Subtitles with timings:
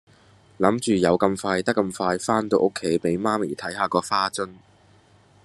[0.57, 4.49] 諗住有咁快得咁快番到屋企俾媽咪睇下個花樽